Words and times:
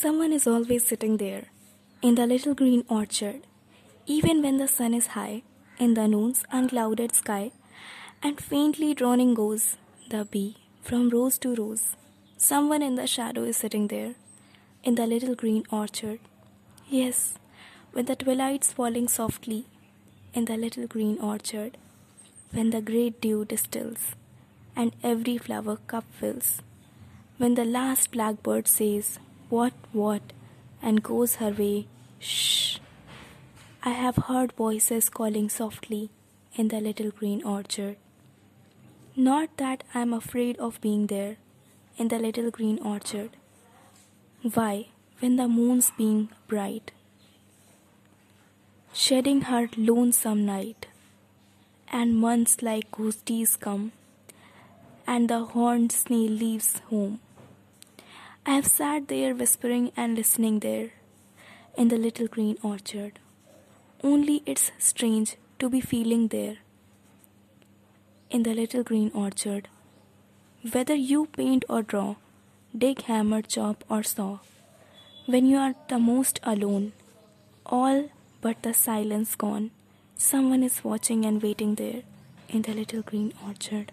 Someone 0.00 0.32
is 0.32 0.46
always 0.46 0.86
sitting 0.86 1.16
there, 1.16 1.46
in 2.02 2.14
the 2.14 2.24
little 2.24 2.54
green 2.54 2.84
orchard, 2.88 3.40
even 4.06 4.40
when 4.42 4.58
the 4.58 4.68
sun 4.68 4.94
is 4.94 5.08
high, 5.08 5.42
in 5.76 5.94
the 5.94 6.06
noon's 6.06 6.44
unclouded 6.52 7.16
sky, 7.16 7.50
and 8.22 8.40
faintly 8.40 8.94
droning 8.94 9.34
goes 9.34 9.76
the 10.08 10.24
bee 10.24 10.56
from 10.82 11.10
rose 11.10 11.36
to 11.38 11.52
rose. 11.56 11.96
Someone 12.36 12.80
in 12.80 12.94
the 12.94 13.08
shadow 13.08 13.42
is 13.42 13.56
sitting 13.56 13.88
there, 13.88 14.14
in 14.84 14.94
the 14.94 15.04
little 15.04 15.34
green 15.34 15.64
orchard. 15.72 16.20
Yes, 16.88 17.34
when 17.90 18.04
the 18.04 18.14
twilight's 18.14 18.72
falling 18.72 19.08
softly, 19.08 19.64
in 20.32 20.44
the 20.44 20.56
little 20.56 20.86
green 20.86 21.18
orchard, 21.18 21.76
when 22.52 22.70
the 22.70 22.80
great 22.80 23.20
dew 23.20 23.44
distills, 23.44 24.12
and 24.76 24.92
every 25.02 25.38
flower 25.38 25.78
cup 25.88 26.04
fills, 26.12 26.62
when 27.38 27.56
the 27.56 27.64
last 27.64 28.12
blackbird 28.12 28.68
says, 28.68 29.18
What, 29.48 29.72
what, 29.92 30.22
and 30.82 31.02
goes 31.02 31.36
her 31.36 31.50
way, 31.50 31.86
shh. 32.18 32.78
I 33.82 33.90
have 33.90 34.16
heard 34.16 34.52
voices 34.52 35.08
calling 35.08 35.48
softly 35.48 36.10
in 36.54 36.68
the 36.68 36.80
little 36.80 37.10
green 37.10 37.42
orchard. 37.42 37.96
Not 39.16 39.56
that 39.56 39.84
I 39.94 40.02
am 40.02 40.12
afraid 40.12 40.58
of 40.58 40.80
being 40.82 41.06
there 41.06 41.36
in 41.96 42.08
the 42.08 42.18
little 42.18 42.50
green 42.50 42.78
orchard. 42.80 43.30
Why, 44.52 44.88
when 45.20 45.36
the 45.36 45.48
moon's 45.48 45.92
being 45.96 46.28
bright, 46.46 46.92
shedding 48.92 49.40
her 49.42 49.68
lonesome 49.78 50.44
night, 50.44 50.88
and 51.90 52.16
months 52.16 52.60
like 52.60 52.90
ghosties 52.90 53.58
come, 53.58 53.92
and 55.06 55.30
the 55.30 55.44
horned 55.44 55.90
snail 55.90 56.30
leaves 56.30 56.80
home. 56.90 57.20
I 58.48 58.52
have 58.52 58.66
sat 58.66 59.08
there 59.08 59.34
whispering 59.34 59.92
and 59.94 60.16
listening 60.16 60.60
there 60.60 60.92
in 61.76 61.88
the 61.88 61.98
little 61.98 62.26
green 62.26 62.56
orchard. 62.62 63.18
Only 64.02 64.42
it's 64.46 64.72
strange 64.78 65.36
to 65.58 65.68
be 65.68 65.82
feeling 65.82 66.28
there 66.28 66.56
in 68.30 68.44
the 68.44 68.54
little 68.54 68.82
green 68.82 69.10
orchard. 69.12 69.68
Whether 70.72 70.94
you 70.94 71.26
paint 71.26 71.66
or 71.68 71.82
draw, 71.82 72.14
dig, 72.76 73.02
hammer, 73.02 73.42
chop, 73.42 73.84
or 73.90 74.02
saw, 74.02 74.38
when 75.26 75.44
you 75.44 75.58
are 75.58 75.74
the 75.90 75.98
most 75.98 76.40
alone, 76.42 76.92
all 77.66 78.08
but 78.40 78.62
the 78.62 78.72
silence 78.72 79.34
gone, 79.36 79.72
someone 80.16 80.62
is 80.62 80.82
watching 80.82 81.26
and 81.26 81.42
waiting 81.42 81.74
there 81.74 82.00
in 82.48 82.62
the 82.62 82.72
little 82.72 83.02
green 83.02 83.34
orchard. 83.46 83.92